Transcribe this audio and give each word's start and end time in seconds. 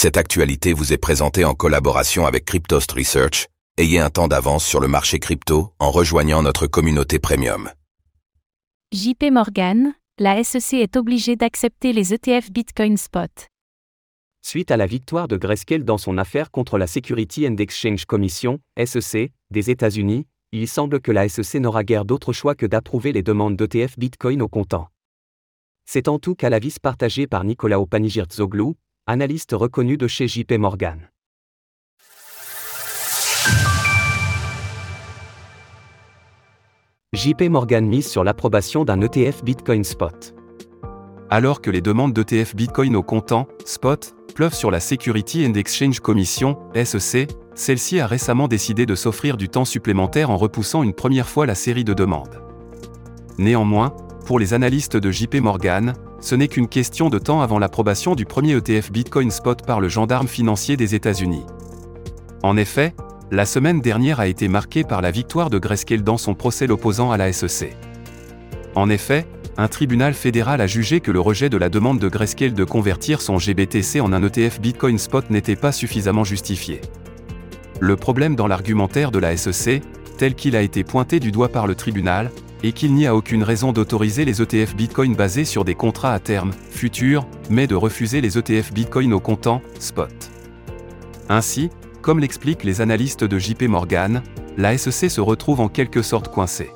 Cette 0.00 0.16
actualité 0.16 0.74
vous 0.74 0.92
est 0.92 0.96
présentée 0.96 1.44
en 1.44 1.54
collaboration 1.54 2.24
avec 2.24 2.44
Cryptost 2.44 2.92
Research. 2.92 3.48
Ayez 3.78 3.98
un 3.98 4.10
temps 4.10 4.28
d'avance 4.28 4.64
sur 4.64 4.78
le 4.78 4.86
marché 4.86 5.18
crypto 5.18 5.72
en 5.80 5.90
rejoignant 5.90 6.40
notre 6.40 6.68
communauté 6.68 7.18
premium. 7.18 7.68
JP 8.92 9.32
Morgan, 9.32 9.94
la 10.20 10.44
SEC 10.44 10.74
est 10.74 10.96
obligée 10.96 11.34
d'accepter 11.34 11.92
les 11.92 12.14
ETF 12.14 12.52
Bitcoin 12.52 12.96
Spot. 12.96 13.48
Suite 14.40 14.70
à 14.70 14.76
la 14.76 14.86
victoire 14.86 15.26
de 15.26 15.36
Grayscale 15.36 15.82
dans 15.82 15.98
son 15.98 16.16
affaire 16.16 16.52
contre 16.52 16.78
la 16.78 16.86
Security 16.86 17.48
and 17.48 17.56
Exchange 17.56 18.04
Commission, 18.04 18.60
SEC, 18.80 19.32
des 19.50 19.70
États-Unis, 19.70 20.28
il 20.52 20.68
semble 20.68 21.00
que 21.00 21.10
la 21.10 21.28
SEC 21.28 21.60
n'aura 21.60 21.82
guère 21.82 22.04
d'autre 22.04 22.32
choix 22.32 22.54
que 22.54 22.66
d'approuver 22.66 23.10
les 23.10 23.24
demandes 23.24 23.56
d'ETF 23.56 23.98
Bitcoin 23.98 24.42
au 24.42 24.48
comptant. 24.48 24.90
C'est 25.86 26.06
en 26.06 26.20
tout 26.20 26.36
cas 26.36 26.50
l'avis 26.50 26.76
partagé 26.80 27.26
par 27.26 27.42
Nicolas 27.42 27.80
Opanigirtzoglou, 27.80 28.76
analyste 29.08 29.52
reconnu 29.54 29.96
de 29.96 30.06
chez 30.06 30.28
JP 30.28 30.58
Morgan. 30.58 31.08
JP 37.14 37.44
Morgan 37.48 37.86
mise 37.86 38.06
sur 38.06 38.22
l'approbation 38.22 38.84
d'un 38.84 39.00
ETF 39.00 39.42
Bitcoin 39.42 39.82
Spot. 39.82 40.34
Alors 41.30 41.62
que 41.62 41.70
les 41.70 41.80
demandes 41.80 42.12
d'ETF 42.12 42.54
Bitcoin 42.54 42.96
au 42.96 43.02
comptant, 43.02 43.48
Spot, 43.64 44.14
pleuvent 44.34 44.54
sur 44.54 44.70
la 44.70 44.78
Security 44.78 45.46
and 45.46 45.54
Exchange 45.54 46.00
Commission, 46.00 46.58
SEC, 46.74 47.30
celle-ci 47.54 48.00
a 48.00 48.06
récemment 48.06 48.46
décidé 48.46 48.84
de 48.84 48.94
s'offrir 48.94 49.38
du 49.38 49.48
temps 49.48 49.64
supplémentaire 49.64 50.28
en 50.28 50.36
repoussant 50.36 50.82
une 50.82 50.92
première 50.92 51.30
fois 51.30 51.46
la 51.46 51.54
série 51.54 51.84
de 51.84 51.94
demandes. 51.94 52.42
Néanmoins, 53.38 53.96
pour 54.26 54.38
les 54.38 54.52
analystes 54.52 54.98
de 54.98 55.10
JP 55.10 55.36
Morgan, 55.36 55.94
ce 56.20 56.34
n'est 56.34 56.48
qu'une 56.48 56.68
question 56.68 57.10
de 57.10 57.18
temps 57.18 57.42
avant 57.42 57.58
l'approbation 57.58 58.14
du 58.14 58.24
premier 58.24 58.56
ETF 58.56 58.90
Bitcoin 58.90 59.30
Spot 59.30 59.64
par 59.64 59.80
le 59.80 59.88
gendarme 59.88 60.28
financier 60.28 60.76
des 60.76 60.94
États-Unis. 60.94 61.44
En 62.42 62.56
effet, 62.56 62.94
la 63.30 63.46
semaine 63.46 63.80
dernière 63.80 64.20
a 64.20 64.26
été 64.26 64.48
marquée 64.48 64.84
par 64.84 65.02
la 65.02 65.10
victoire 65.10 65.50
de 65.50 65.58
Grayscale 65.58 66.02
dans 66.02 66.16
son 66.16 66.34
procès 66.34 66.66
l'opposant 66.66 67.10
à 67.10 67.16
la 67.16 67.32
SEC. 67.32 67.76
En 68.74 68.88
effet, 68.90 69.26
un 69.56 69.68
tribunal 69.68 70.14
fédéral 70.14 70.60
a 70.60 70.66
jugé 70.66 71.00
que 71.00 71.10
le 71.10 71.20
rejet 71.20 71.50
de 71.50 71.56
la 71.56 71.68
demande 71.68 71.98
de 71.98 72.08
Grayscale 72.08 72.54
de 72.54 72.64
convertir 72.64 73.20
son 73.20 73.38
GBTC 73.38 74.00
en 74.00 74.12
un 74.12 74.22
ETF 74.22 74.60
Bitcoin 74.60 74.98
Spot 74.98 75.28
n'était 75.30 75.56
pas 75.56 75.72
suffisamment 75.72 76.24
justifié. 76.24 76.80
Le 77.80 77.96
problème 77.96 78.34
dans 78.34 78.46
l'argumentaire 78.46 79.10
de 79.10 79.18
la 79.18 79.36
SEC, 79.36 79.82
tel 80.16 80.34
qu'il 80.34 80.56
a 80.56 80.62
été 80.62 80.84
pointé 80.84 81.20
du 81.20 81.32
doigt 81.32 81.48
par 81.48 81.66
le 81.66 81.74
tribunal, 81.74 82.30
et 82.62 82.72
qu'il 82.72 82.94
n'y 82.94 83.06
a 83.06 83.14
aucune 83.14 83.42
raison 83.42 83.72
d'autoriser 83.72 84.24
les 84.24 84.42
ETF 84.42 84.74
Bitcoin 84.74 85.14
basés 85.14 85.44
sur 85.44 85.64
des 85.64 85.74
contrats 85.74 86.12
à 86.12 86.18
terme, 86.18 86.52
futurs, 86.70 87.26
mais 87.50 87.66
de 87.66 87.74
refuser 87.74 88.20
les 88.20 88.38
ETF 88.38 88.72
Bitcoin 88.72 89.12
au 89.12 89.20
comptant, 89.20 89.62
spot. 89.78 90.12
Ainsi, 91.28 91.70
comme 92.02 92.20
l'expliquent 92.20 92.64
les 92.64 92.80
analystes 92.80 93.24
de 93.24 93.38
JP 93.38 93.64
Morgan, 93.64 94.22
la 94.56 94.76
SEC 94.76 95.10
se 95.10 95.20
retrouve 95.20 95.60
en 95.60 95.68
quelque 95.68 96.02
sorte 96.02 96.28
coincée. 96.28 96.70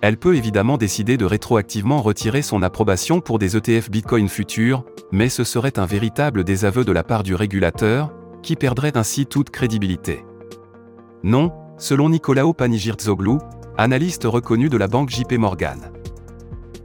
Elle 0.00 0.16
peut 0.16 0.36
évidemment 0.36 0.78
décider 0.78 1.16
de 1.16 1.24
rétroactivement 1.24 2.00
retirer 2.00 2.42
son 2.42 2.62
approbation 2.62 3.20
pour 3.20 3.38
des 3.38 3.56
ETF 3.56 3.90
Bitcoin 3.90 4.28
futurs, 4.28 4.84
mais 5.10 5.28
ce 5.28 5.42
serait 5.42 5.78
un 5.78 5.86
véritable 5.86 6.44
désaveu 6.44 6.84
de 6.84 6.92
la 6.92 7.02
part 7.02 7.24
du 7.24 7.34
régulateur, 7.34 8.12
qui 8.42 8.54
perdrait 8.54 8.96
ainsi 8.96 9.26
toute 9.26 9.50
crédibilité. 9.50 10.24
Non, 11.24 11.52
selon 11.78 12.10
Nicolao 12.10 12.52
Panigirtzoglou, 12.52 13.38
analyste 13.78 14.24
reconnu 14.24 14.68
de 14.68 14.76
la 14.76 14.88
banque 14.88 15.08
JP 15.08 15.34
Morgan. 15.34 15.78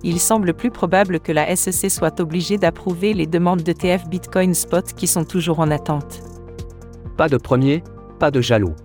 Il 0.04 0.20
semble 0.20 0.54
plus 0.54 0.70
probable 0.70 1.20
que 1.20 1.32
la 1.32 1.56
SEC 1.56 1.90
soit 1.90 2.20
obligée 2.20 2.58
d'approuver 2.58 3.16
les 3.16 3.26
demandes 3.26 3.64
d'ETF 3.64 4.08
Bitcoin 4.08 4.54
Spot 4.54 4.86
qui 4.96 5.08
sont 5.08 5.26
toujours 5.26 5.60
en 5.60 5.72
attente. 5.72 6.22
Pas 7.18 7.30
de 7.30 7.38
premier, 7.38 7.84
pas 8.20 8.30
de 8.30 8.42
jaloux. 8.42 8.76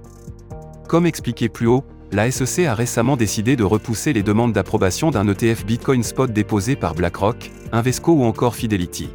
Comme 0.88 1.04
expliqué 1.04 1.50
plus 1.50 1.66
haut, 1.66 1.84
la 2.10 2.30
SEC 2.30 2.64
a 2.64 2.74
récemment 2.74 3.18
décidé 3.18 3.56
de 3.56 3.64
repousser 3.64 4.14
les 4.14 4.22
demandes 4.22 4.54
d'approbation 4.54 5.10
d'un 5.10 5.28
ETF 5.28 5.66
Bitcoin 5.66 6.02
Spot 6.02 6.32
déposé 6.32 6.76
par 6.76 6.94
BlackRock, 6.94 7.50
Invesco 7.72 8.12
ou 8.12 8.24
encore 8.24 8.54
Fidelity. 8.54 9.10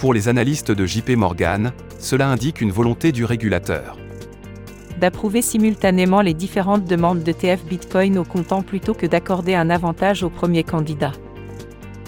Pour 0.00 0.14
les 0.14 0.28
analystes 0.28 0.72
de 0.72 0.84
JP 0.84 1.10
Morgan, 1.10 1.72
cela 2.00 2.28
indique 2.28 2.60
une 2.60 2.72
volonté 2.72 3.12
du 3.12 3.24
régulateur 3.24 3.96
d'approuver 5.00 5.42
simultanément 5.42 6.20
les 6.20 6.34
différentes 6.34 6.84
demandes 6.84 7.22
d'ETF 7.22 7.64
Bitcoin 7.64 8.18
au 8.18 8.24
comptant 8.24 8.62
plutôt 8.62 8.94
que 8.94 9.06
d'accorder 9.06 9.54
un 9.54 9.70
avantage 9.70 10.22
au 10.22 10.30
premier 10.30 10.64
candidat. 10.64 11.12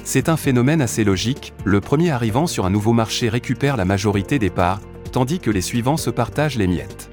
C'est 0.04 0.28
un 0.28 0.36
phénomène 0.36 0.80
assez 0.80 1.02
logique, 1.02 1.52
le 1.64 1.80
premier 1.80 2.10
arrivant 2.10 2.46
sur 2.46 2.64
un 2.64 2.70
nouveau 2.70 2.92
marché 2.92 3.28
récupère 3.28 3.76
la 3.76 3.84
majorité 3.84 4.38
des 4.38 4.50
parts, 4.50 4.80
tandis 5.10 5.40
que 5.40 5.50
les 5.50 5.60
suivants 5.60 5.96
se 5.96 6.10
partagent 6.10 6.58
les 6.58 6.68
miettes. 6.68 7.10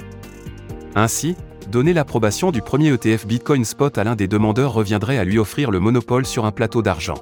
Ainsi, 0.96 1.36
donner 1.72 1.94
l'approbation 1.94 2.52
du 2.52 2.62
premier 2.62 2.94
ETF 2.94 3.26
Bitcoin 3.26 3.66
Spot 3.66 3.98
à 3.98 4.04
l'un 4.04 4.16
des 4.16 4.28
demandeurs 4.28 4.74
reviendrait 4.74 5.18
à 5.18 5.24
lui 5.24 5.40
offrir 5.40 5.72
le 5.72 5.80
monopole 5.80 6.26
sur 6.26 6.46
un 6.46 6.52
plateau 6.52 6.84
d'argent. 6.84 7.18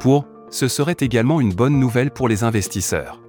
Pour, 0.00 0.26
ce 0.50 0.66
serait 0.66 0.96
également 1.00 1.40
une 1.40 1.52
bonne 1.52 1.78
nouvelle 1.78 2.10
pour 2.10 2.28
les 2.28 2.42
investisseurs. 2.42 3.23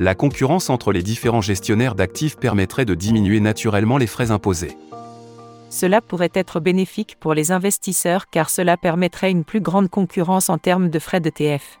La 0.00 0.16
concurrence 0.16 0.70
entre 0.70 0.90
les 0.90 1.02
différents 1.02 1.40
gestionnaires 1.40 1.94
d'actifs 1.94 2.36
permettrait 2.36 2.84
de 2.84 2.94
diminuer 2.94 3.38
naturellement 3.38 3.96
les 3.96 4.08
frais 4.08 4.32
imposés. 4.32 4.76
Cela 5.70 6.00
pourrait 6.00 6.32
être 6.34 6.58
bénéfique 6.58 7.16
pour 7.20 7.32
les 7.32 7.52
investisseurs 7.52 8.28
car 8.28 8.50
cela 8.50 8.76
permettrait 8.76 9.30
une 9.30 9.44
plus 9.44 9.60
grande 9.60 9.88
concurrence 9.88 10.48
en 10.50 10.58
termes 10.58 10.90
de 10.90 10.98
frais 10.98 11.20
d'ETF. 11.20 11.78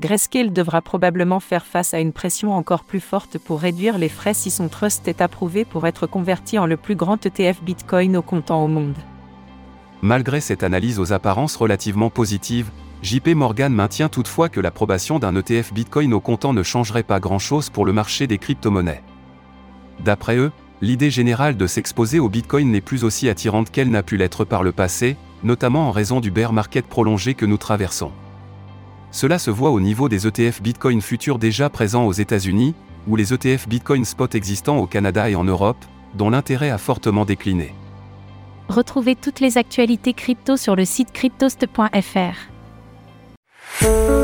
Grayscale 0.00 0.52
devra 0.52 0.82
probablement 0.82 1.38
faire 1.38 1.64
face 1.64 1.94
à 1.94 2.00
une 2.00 2.12
pression 2.12 2.54
encore 2.54 2.82
plus 2.82 3.00
forte 3.00 3.38
pour 3.38 3.60
réduire 3.60 3.98
les 3.98 4.08
frais 4.08 4.34
si 4.34 4.50
son 4.50 4.68
trust 4.68 5.06
est 5.06 5.20
approuvé 5.20 5.64
pour 5.64 5.86
être 5.86 6.08
converti 6.08 6.58
en 6.58 6.66
le 6.66 6.76
plus 6.76 6.96
grand 6.96 7.24
ETF 7.24 7.62
Bitcoin 7.62 8.16
au 8.16 8.22
comptant 8.22 8.64
au 8.64 8.68
monde. 8.68 8.96
Malgré 10.00 10.40
cette 10.40 10.64
analyse 10.64 10.98
aux 10.98 11.12
apparences 11.12 11.54
relativement 11.54 12.10
positives, 12.10 12.70
JP 13.02 13.34
Morgan 13.34 13.72
maintient 13.72 14.08
toutefois 14.08 14.48
que 14.48 14.60
l'approbation 14.60 15.18
d'un 15.18 15.34
ETF 15.34 15.72
Bitcoin 15.72 16.14
au 16.14 16.20
comptant 16.20 16.52
ne 16.52 16.62
changerait 16.62 17.02
pas 17.02 17.18
grand-chose 17.18 17.68
pour 17.68 17.84
le 17.84 17.92
marché 17.92 18.28
des 18.28 18.38
crypto-monnaies. 18.38 19.02
D'après 20.04 20.36
eux, 20.36 20.52
l'idée 20.80 21.10
générale 21.10 21.56
de 21.56 21.66
s'exposer 21.66 22.20
au 22.20 22.28
Bitcoin 22.28 22.70
n'est 22.70 22.80
plus 22.80 23.02
aussi 23.02 23.28
attirante 23.28 23.72
qu'elle 23.72 23.90
n'a 23.90 24.04
pu 24.04 24.16
l'être 24.16 24.44
par 24.44 24.62
le 24.62 24.70
passé, 24.70 25.16
notamment 25.42 25.88
en 25.88 25.90
raison 25.90 26.20
du 26.20 26.30
bear 26.30 26.52
market 26.52 26.86
prolongé 26.86 27.34
que 27.34 27.44
nous 27.44 27.56
traversons. 27.56 28.12
Cela 29.10 29.40
se 29.40 29.50
voit 29.50 29.70
au 29.70 29.80
niveau 29.80 30.08
des 30.08 30.28
ETF 30.28 30.62
Bitcoin 30.62 31.00
futurs 31.00 31.40
déjà 31.40 31.68
présents 31.68 32.06
aux 32.06 32.12
États-Unis, 32.12 32.74
ou 33.08 33.16
les 33.16 33.34
ETF 33.34 33.68
Bitcoin 33.68 34.04
spot 34.04 34.36
existants 34.36 34.78
au 34.78 34.86
Canada 34.86 35.28
et 35.28 35.34
en 35.34 35.44
Europe, 35.44 35.84
dont 36.14 36.30
l'intérêt 36.30 36.70
a 36.70 36.78
fortement 36.78 37.24
décliné. 37.24 37.74
Retrouvez 38.68 39.16
toutes 39.16 39.40
les 39.40 39.58
actualités 39.58 40.14
crypto 40.14 40.56
sur 40.56 40.76
le 40.76 40.84
site 40.84 41.12
cryptost.fr. 41.12 42.51
Thank 43.82 44.10
you. 44.10 44.21